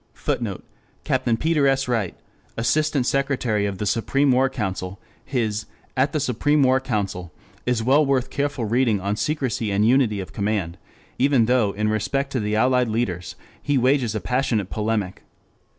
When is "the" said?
3.77-3.85, 6.11-6.19, 12.39-12.55